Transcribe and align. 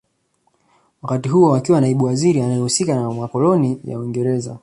Wakati 1.01 1.29
huo 1.29 1.55
akiwa 1.55 1.81
naibu 1.81 2.05
waziri 2.05 2.41
anaehusika 2.41 2.95
na 2.95 3.11
makoloni 3.11 3.81
ya 3.83 3.99
Uingereza 3.99 4.59